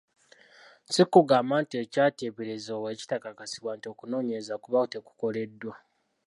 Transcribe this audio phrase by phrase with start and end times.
[0.93, 5.73] Si kugamba nti ekyateeberezebwa bwe kitakakasibwa nti okunoonyereza kuba tekukoleddwa?